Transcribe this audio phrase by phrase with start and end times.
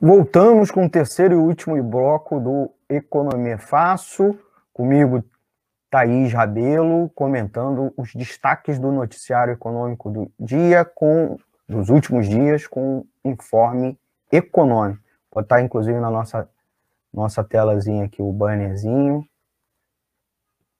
[0.00, 4.38] Voltamos com o terceiro e último bloco do Economia Fácil.
[4.72, 5.24] Comigo,
[5.90, 11.36] Thaís Rabelo, comentando os destaques do noticiário econômico do dia, com
[11.68, 13.98] dos últimos dias, com informe
[14.30, 15.02] econômico.
[15.32, 16.48] Vou botar, inclusive, na nossa,
[17.12, 19.26] nossa telazinha aqui o bannerzinho.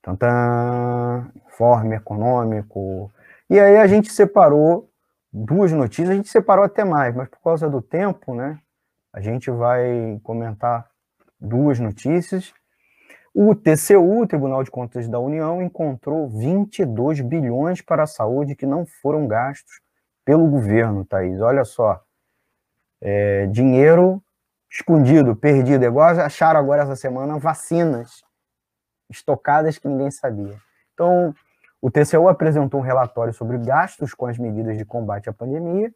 [0.01, 3.11] Tantã, informe econômico.
[3.51, 4.89] E aí a gente separou
[5.33, 8.61] duas notícias, a gente separou até mais, mas por causa do tempo, né?
[9.13, 10.89] A gente vai comentar
[11.41, 12.53] duas notícias.
[13.35, 18.85] O TCU, Tribunal de Contas da União, encontrou 22 bilhões para a saúde que não
[18.85, 19.81] foram gastos
[20.25, 21.41] pelo governo, Thaís.
[21.41, 22.03] Olha só.
[23.01, 24.23] É, dinheiro
[24.71, 25.85] escondido, perdido.
[25.85, 28.23] É igual acharam agora essa semana vacinas
[29.09, 30.61] estocadas que ninguém sabia.
[30.93, 31.35] Então,
[31.81, 35.95] o TCU apresentou um relatório sobre gastos com as medidas de combate à pandemia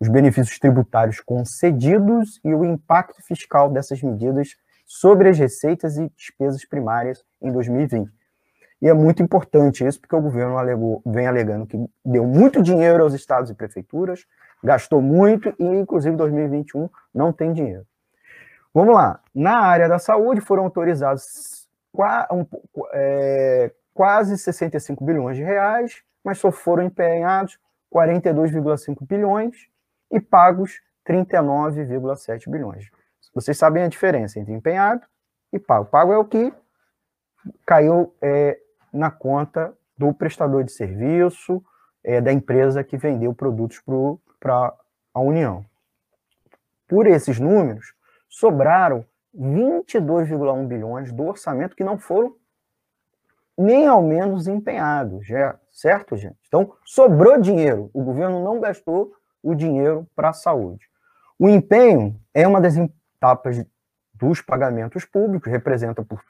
[0.00, 6.64] os benefícios tributários concedidos e o impacto fiscal dessas medidas sobre as receitas e despesas
[6.64, 8.10] primárias em 2020.
[8.80, 13.02] E é muito importante isso, porque o governo alegou, vem alegando que deu muito dinheiro
[13.02, 14.24] aos estados e prefeituras,
[14.62, 17.84] gastou muito e, inclusive, 2021 não tem dinheiro.
[18.72, 19.20] Vamos lá.
[19.34, 21.68] Na área da saúde foram autorizados
[22.92, 27.58] é, quase 65 bilhões de reais, mas só foram empenhados
[27.92, 29.68] 42,5 bilhões
[30.10, 32.90] e pagos 39,7 bilhões.
[33.34, 35.06] Vocês sabem a diferença entre empenhado
[35.52, 35.86] e pago.
[35.86, 36.52] Pago é o que
[37.64, 38.58] caiu é,
[38.92, 41.62] na conta do prestador de serviço,
[42.02, 43.82] é, da empresa que vendeu produtos
[44.40, 44.74] para
[45.14, 45.64] a União.
[46.86, 47.94] Por esses números,
[48.28, 49.04] sobraram
[49.36, 52.34] 22,1 bilhões do orçamento que não foram
[53.56, 56.38] nem ao menos empenhados, já, certo, gente?
[56.46, 57.90] Então, sobrou dinheiro.
[57.92, 60.86] O governo não gastou o dinheiro para a saúde.
[61.38, 63.64] O empenho é uma das etapas
[64.14, 66.20] dos pagamentos públicos, representa por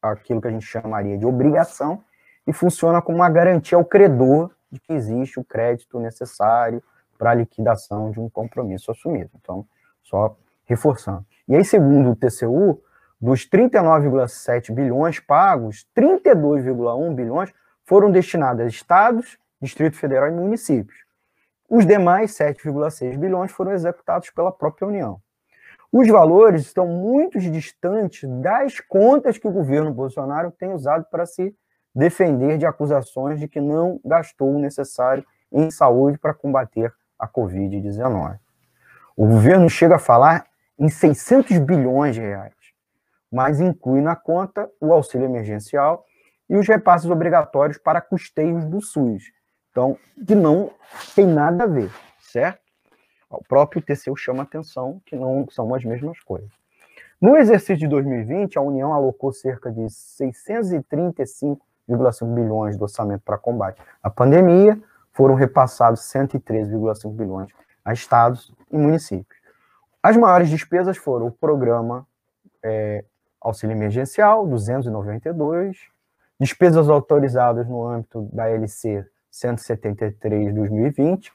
[0.00, 2.02] aquilo que a gente chamaria de obrigação
[2.46, 6.82] e funciona como uma garantia ao credor de que existe o crédito necessário
[7.16, 9.30] para a liquidação de um compromisso assumido.
[9.40, 9.66] Então,
[10.02, 11.24] só reforçando.
[11.46, 12.82] E aí, segundo o TCU,
[13.20, 17.52] dos 39,7 bilhões pagos, 32,1 bilhões
[17.84, 21.03] foram destinados a estados, Distrito Federal e municípios.
[21.68, 25.20] Os demais 7,6 bilhões foram executados pela própria União.
[25.90, 31.54] Os valores estão muito distantes das contas que o governo Bolsonaro tem usado para se
[31.94, 38.38] defender de acusações de que não gastou o necessário em saúde para combater a Covid-19.
[39.16, 40.46] O governo chega a falar
[40.76, 42.52] em 600 bilhões de reais,
[43.30, 46.04] mas inclui na conta o auxílio emergencial
[46.50, 49.22] e os repasses obrigatórios para custeios do SUS,
[49.74, 50.70] então, que não
[51.16, 51.90] tem nada a ver,
[52.20, 52.60] certo?
[53.28, 56.48] O próprio TCU chama atenção que não são as mesmas coisas.
[57.20, 61.58] No exercício de 2020, a União alocou cerca de 635,5
[62.32, 64.80] bilhões do orçamento para combate à pandemia,
[65.10, 67.50] foram repassados 113,5 bilhões
[67.84, 69.40] a estados e municípios.
[70.00, 72.06] As maiores despesas foram o programa
[72.62, 73.04] é,
[73.40, 75.76] auxílio emergencial, 292,
[76.38, 81.32] despesas autorizadas no âmbito da LC, 173 2020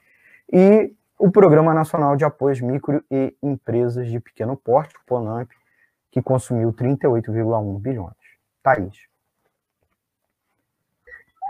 [0.52, 5.50] e o Programa Nacional de Apoio Micro e Empresas de Pequeno Porte, o PONAMP,
[6.10, 8.16] que consumiu 38,1 bilhões.
[8.62, 8.94] Thaís.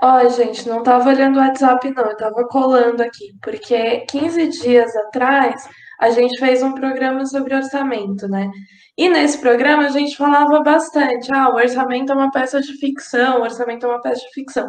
[0.02, 4.96] Ó, gente, não estava olhando o WhatsApp, não, eu estava colando aqui, porque 15 dias
[4.96, 5.68] atrás
[6.00, 8.50] a gente fez um programa sobre orçamento, né?
[8.96, 13.38] E nesse programa a gente falava bastante, ah, o orçamento é uma peça de ficção,
[13.38, 14.68] o orçamento é uma peça de ficção.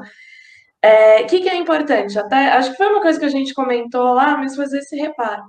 [0.83, 2.17] O é, que, que é importante?
[2.17, 5.43] Até acho que foi uma coisa que a gente comentou lá, mas fazer esse reparo.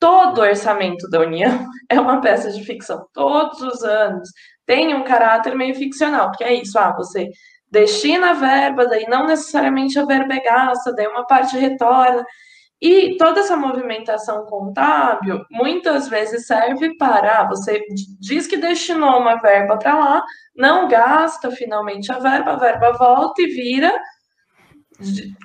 [0.00, 4.28] Todo orçamento da União é uma peça de ficção, todos os anos
[4.66, 7.30] tem um caráter meio ficcional, porque é isso, ah, você
[7.70, 12.24] destina a verba, daí não necessariamente a verba é gasta, daí uma parte retorna.
[12.80, 17.82] E toda essa movimentação contábil muitas vezes serve para ah, você
[18.20, 20.24] diz que destinou uma verba para lá,
[20.56, 23.92] não gasta finalmente a verba, a verba volta e vira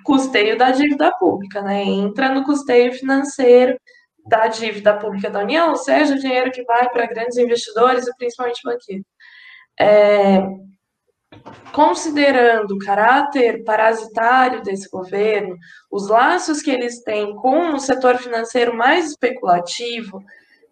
[0.04, 1.84] custeio da dívida pública, né?
[1.84, 3.80] Entra no custeio financeiro
[4.26, 8.62] da dívida pública da União, seja, o dinheiro que vai para grandes investidores e principalmente
[8.64, 9.06] banqueiros.
[9.80, 10.44] É,
[11.72, 15.56] considerando o caráter parasitário desse governo,
[15.92, 20.24] os laços que eles têm com o setor financeiro mais especulativo,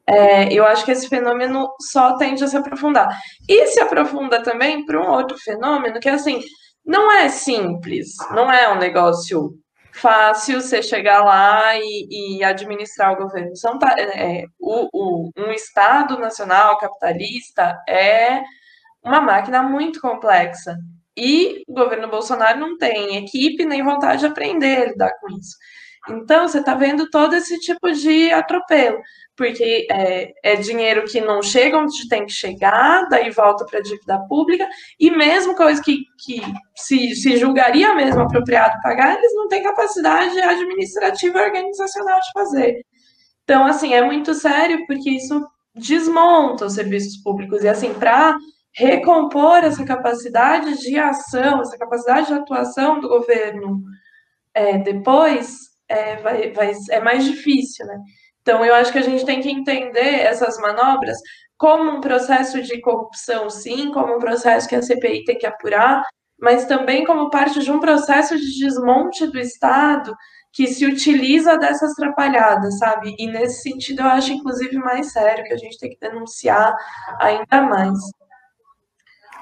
[0.06, 3.10] é, eu acho que esse fenômeno só tende a se aprofundar.
[3.48, 6.40] E se aprofunda também para um outro fenômeno, que é assim,
[6.88, 9.54] não é simples, não é um negócio
[9.92, 13.56] fácil você chegar lá e, e administrar o governo.
[13.58, 18.42] São, é, o, o, um Estado nacional capitalista é
[19.04, 20.78] uma máquina muito complexa.
[21.16, 25.58] E o governo Bolsonaro não tem equipe nem vontade de aprender a lidar com isso.
[26.10, 29.00] Então, você está vendo todo esse tipo de atropelo,
[29.36, 33.82] porque é, é, dinheiro que não chega onde tem que chegar, daí volta para a
[33.82, 34.68] dívida pública,
[35.00, 36.42] e mesmo coisa que, que
[36.76, 42.86] se, se julgaria mesmo apropriado pagar, eles não têm capacidade administrativa e organizacional de fazer.
[43.44, 47.64] Então, assim, é muito sério, porque isso desmonta os serviços públicos.
[47.64, 48.36] E, assim, para
[48.74, 53.82] recompor essa capacidade de ação, essa capacidade de atuação do governo
[54.54, 57.98] é, depois, é, vai, vai, é mais difícil, né?
[58.42, 61.18] Então, eu acho que a gente tem que entender essas manobras
[61.58, 66.04] como um processo de corrupção, sim, como um processo que a CPI tem que apurar,
[66.40, 70.16] mas também como parte de um processo de desmonte do Estado
[70.54, 73.16] que se utiliza dessas atrapalhadas, sabe?
[73.18, 76.76] E nesse sentido, eu acho, inclusive, mais sério, que a gente tem que denunciar
[77.20, 77.98] ainda mais.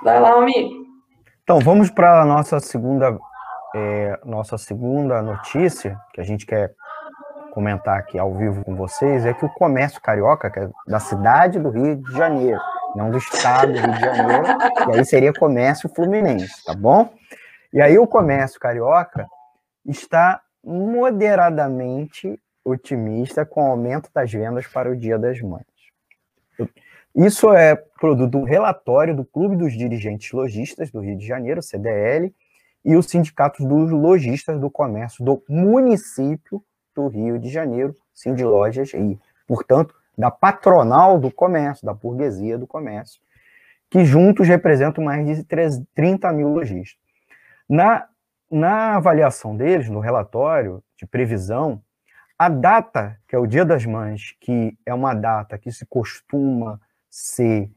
[0.04, 0.86] Vai lá, amigo.
[1.44, 3.18] Então, vamos para a nossa segunda
[3.76, 6.74] é, nossa segunda notícia, que a gente quer
[7.52, 11.60] comentar aqui ao vivo com vocês, é que o comércio carioca, que é da cidade
[11.60, 12.62] do Rio de Janeiro,
[12.96, 14.46] não do estado do Rio de Janeiro,
[14.90, 17.14] e aí seria comércio fluminense, tá bom?
[17.74, 19.28] E aí o comércio carioca
[19.86, 25.66] está moderadamente otimista com o aumento das vendas para o Dia das Mães.
[27.14, 32.34] Isso é produto do relatório do Clube dos Dirigentes Logistas do Rio de Janeiro, CDL,
[32.86, 37.96] e os sindicatos dos lojistas do comércio do município do Rio de Janeiro,
[38.26, 43.20] Lojas e, portanto, da patronal do comércio, da burguesia do comércio,
[43.90, 47.04] que juntos representam mais de 30 mil lojistas.
[47.68, 48.08] Na,
[48.50, 51.82] na avaliação deles, no relatório de previsão,
[52.38, 56.80] a data, que é o Dia das Mães, que é uma data que se costuma
[57.10, 57.70] ser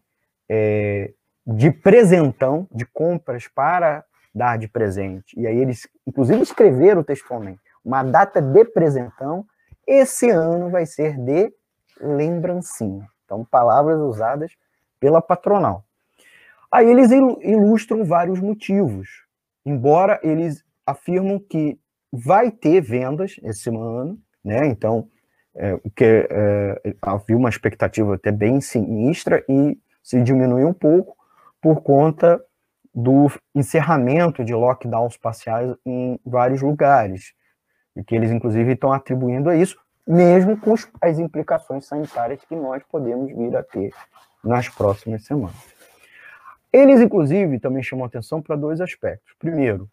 [0.49, 1.13] é,
[1.47, 4.05] de presentão, de compras para
[4.35, 5.39] dar de presente.
[5.39, 9.45] E aí eles, inclusive, escreveram textualmente uma data de presentão.
[9.87, 11.53] Esse ano vai ser de
[12.01, 13.09] lembrancinha.
[13.25, 14.53] Então, palavras usadas
[15.01, 15.85] pela patronal.
[16.71, 19.09] Aí eles ilustram vários motivos,
[19.65, 21.79] embora eles afirmam que
[22.13, 24.67] vai ter vendas esse ano, né?
[24.67, 25.09] Então,
[25.55, 31.17] é, que é, havia uma expectativa até bem sinistra e se diminuiu um pouco
[31.61, 32.41] por conta
[33.01, 37.33] do encerramento de lockdowns parciais em vários lugares,
[37.95, 42.83] e que eles, inclusive, estão atribuindo a isso, mesmo com as implicações sanitárias que nós
[42.91, 43.93] podemos vir a ter
[44.43, 45.55] nas próximas semanas.
[46.73, 49.33] Eles, inclusive, também chamam atenção para dois aspectos.
[49.39, 49.89] Primeiro,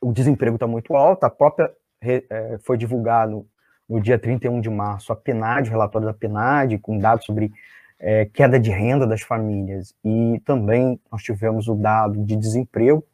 [0.00, 3.44] o desemprego está muito alto, a própria é, foi divulgado
[3.88, 7.52] no dia 31 de março a PNAD, o relatório da PNAD, com dados sobre
[7.98, 9.94] é, queda de renda das famílias.
[10.04, 13.04] E também nós tivemos o dado de desemprego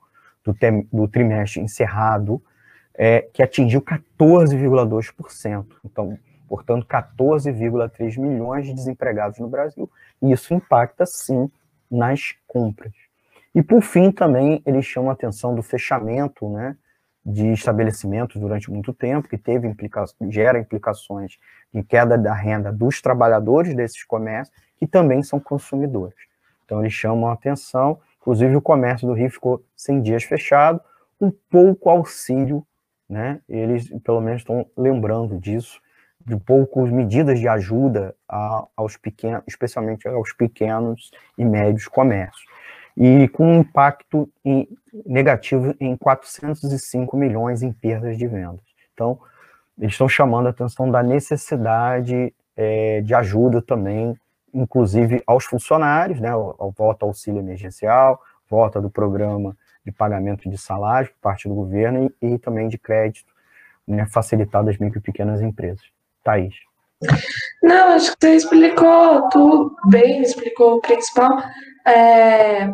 [0.44, 0.54] do,
[0.92, 2.42] do trimestre encerrado,
[2.94, 5.66] é, que atingiu 14,2%.
[5.84, 6.18] Então,
[6.48, 9.90] portanto, 14,3 milhões de desempregados no Brasil.
[10.20, 11.50] E isso impacta, sim,
[11.90, 12.92] nas compras.
[13.54, 16.76] E, por fim, também eles chamam a atenção do fechamento né,
[17.24, 21.36] de estabelecimentos durante muito tempo, que teve implica gera implicações
[21.72, 26.16] em queda da renda dos trabalhadores desses comércios que também são consumidores.
[26.64, 30.80] Então, eles chamam a atenção, inclusive o comércio do Rio ficou 100 dias fechado,
[31.20, 32.66] um pouco auxílio,
[33.06, 33.40] né?
[33.46, 35.80] Eles, pelo menos, estão lembrando disso,
[36.24, 42.44] de poucas medidas de ajuda a, aos pequenos, especialmente aos pequenos e médios comércios.
[42.96, 44.66] E com um impacto em,
[45.04, 48.64] negativo em 405 milhões em perdas de vendas.
[48.94, 49.18] Então,
[49.78, 54.16] eles estão chamando a atenção da necessidade é, de ajuda também
[54.52, 61.08] inclusive aos funcionários, né, ao voto auxílio emergencial, volta do programa de pagamento de salário
[61.10, 63.32] por parte do governo e, e também de crédito
[63.86, 65.84] né, facilitado às micro e pequenas empresas.
[66.22, 66.54] Thaís.
[67.62, 71.42] Não, acho que você explicou tudo bem, explicou o principal.
[71.86, 72.70] É,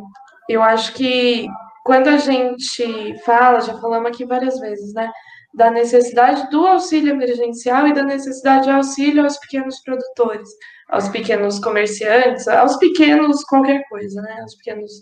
[0.49, 1.49] eu acho que
[1.85, 5.11] quando a gente fala, já falamos aqui várias vezes, né,
[5.57, 10.49] da necessidade do auxílio emergencial e da necessidade de auxílio aos pequenos produtores
[10.89, 14.39] aos pequenos comerciantes, aos pequenos qualquer coisa, né?
[14.41, 14.93] Aos pequenos,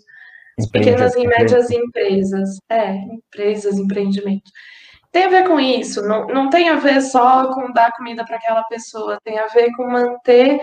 [0.59, 4.51] as pequenas e médias empresas, é, empresas, empreendimentos.
[5.11, 8.35] Tem a ver com isso, não, não tem a ver só com dar comida para
[8.35, 10.59] aquela pessoa, tem a ver com manter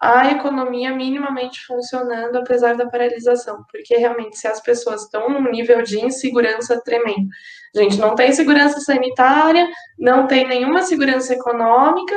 [0.00, 5.82] a economia minimamente funcionando apesar da paralisação, porque realmente se as pessoas estão num nível
[5.82, 7.28] de insegurança tremendo,
[7.74, 9.66] A gente não tem segurança sanitária,
[9.98, 12.14] não tem nenhuma segurança econômica,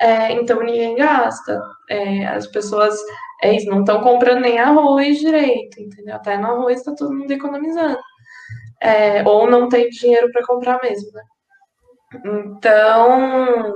[0.00, 1.60] é, então ninguém gasta.
[1.90, 2.98] É, as pessoas
[3.42, 6.16] é não estão comprando nem arroz direito, entendeu?
[6.16, 7.98] Até no arroz está todo mundo economizando.
[8.80, 11.22] É, ou não tem dinheiro para comprar mesmo, né?
[12.24, 13.74] Então,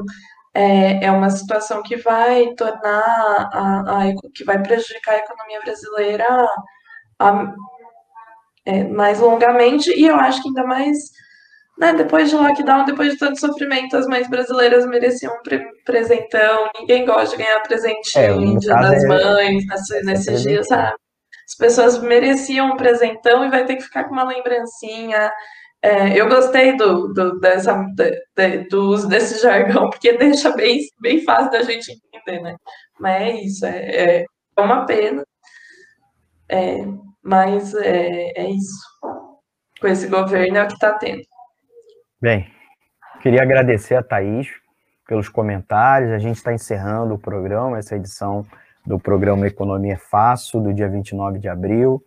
[0.54, 6.26] é, é uma situação que vai tornar, a, a, que vai prejudicar a economia brasileira
[7.18, 7.52] a,
[8.66, 10.98] é, mais longamente, e eu acho que ainda mais
[11.78, 16.70] né, depois de lockdown, depois de tanto sofrimento, as mães brasileiras mereciam um pre presentão.
[16.78, 20.94] Ninguém gosta de ganhar presentinho é, Dia das é, Mães nesse, nesses dias, sabe?
[21.48, 25.32] As pessoas mereciam um presentão e vai ter que ficar com uma lembrancinha.
[25.82, 27.84] É, eu gostei do, do, dessa,
[28.36, 32.56] de, do uso desse jargão, porque deixa bem, bem fácil da gente entender, né?
[33.00, 34.24] Mas é isso, é,
[34.56, 35.24] é uma pena.
[36.48, 36.84] É,
[37.20, 38.80] mas é, é isso.
[39.80, 41.22] Com esse governo é o que está tendo.
[42.20, 42.48] Bem,
[43.20, 44.48] queria agradecer a Thaís
[45.08, 46.12] pelos comentários.
[46.12, 48.46] A gente está encerrando o programa, essa edição
[48.86, 52.04] do programa Economia Fácil, do dia 29 de abril.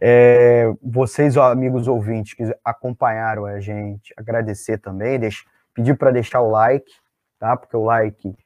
[0.00, 6.50] É, vocês, amigos ouvintes que acompanharam a gente, agradecer também, deixe, pedir para deixar o
[6.50, 6.92] like,
[7.38, 7.56] tá?
[7.56, 8.36] Porque o like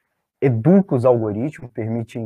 [0.41, 2.19] educa os algoritmos, permite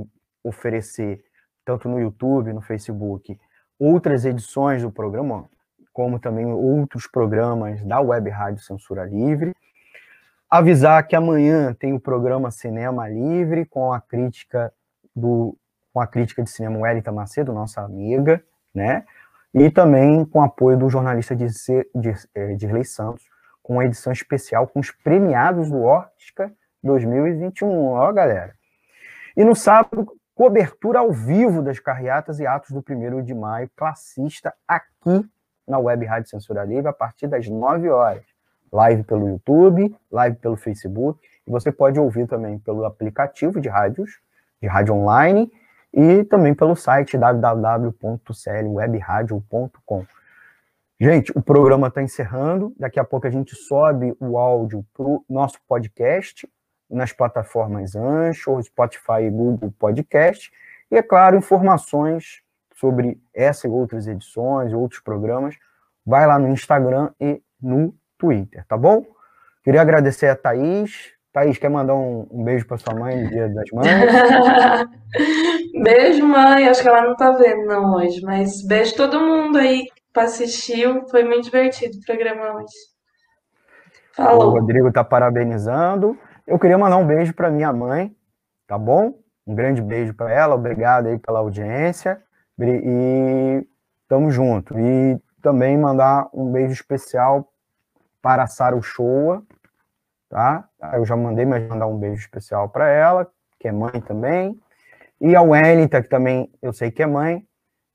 [0.43, 1.23] oferecer,
[1.65, 3.39] tanto no YouTube, no Facebook,
[3.79, 5.49] outras edições do programa,
[5.93, 9.55] como também outros programas da Web Rádio Censura Livre.
[10.51, 14.73] Avisar que amanhã tem o programa Cinema Livre com a crítica
[15.17, 15.57] do
[15.93, 19.05] com a crítica de cinema Wellington Macedo, nossa amiga, né?
[19.55, 21.35] E também com apoio do jornalista
[22.35, 23.25] é, Dirley Santos,
[23.63, 26.51] com uma edição especial com os premiados do Oscar
[26.83, 28.55] 2021, ó, galera.
[29.37, 34.53] E no sábado, cobertura ao vivo das carreatas e atos do 1 de maio, classista,
[34.67, 35.25] aqui
[35.67, 38.25] na Web Rádio Censura Livre a partir das 9 horas.
[38.73, 44.21] Live pelo YouTube, live pelo Facebook, e você pode ouvir também pelo aplicativo de rádios,
[44.61, 45.51] de rádio online,
[45.95, 50.05] e também pelo site www.clwebradio.com.
[51.01, 52.75] Gente, o programa está encerrando.
[52.79, 56.49] Daqui a pouco a gente sobe o áudio para o nosso podcast
[56.91, 60.51] nas plataformas Anchor, Spotify e Google Podcast.
[60.91, 62.43] E, é claro, informações
[62.75, 65.57] sobre essa e outras edições, outros programas,
[66.05, 69.07] vai lá no Instagram e no Twitter, tá bom?
[69.63, 71.13] Queria agradecer a Thaís.
[71.35, 73.89] Thaís, quer mandar um, um beijo para sua mãe no Dia das Mães?
[75.83, 76.69] beijo, mãe.
[76.69, 81.05] Acho que ela não tá vendo não hoje, mas beijo todo mundo aí que assistiu.
[81.09, 82.73] Foi muito divertido o programa hoje.
[84.13, 84.47] Falou.
[84.47, 86.17] O Rodrigo tá parabenizando.
[86.47, 88.15] Eu queria mandar um beijo para minha mãe,
[88.65, 89.19] tá bom?
[89.45, 90.55] Um grande beijo para ela.
[90.55, 92.23] Obrigado aí pela audiência.
[92.61, 93.67] E
[94.09, 94.79] tamo junto.
[94.79, 97.51] E também mandar um beijo especial
[98.23, 99.43] para a Sara Uchoa,
[100.29, 100.69] tá?
[100.95, 104.61] Eu já mandei, mas mandar um beijo especial para ela, que é mãe também.
[105.21, 107.47] E a Wellington, que também eu sei que é mãe,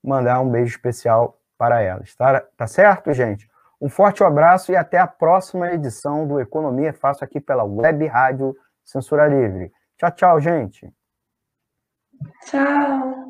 [0.02, 2.14] mandar um beijo especial para elas.
[2.16, 3.48] Tá, tá certo, gente?
[3.80, 8.54] Um forte abraço e até a próxima edição do Economia Fácil aqui pela Web Rádio
[8.84, 9.72] Censura Livre.
[9.96, 10.92] Tchau, tchau, gente.
[12.46, 13.29] Tchau.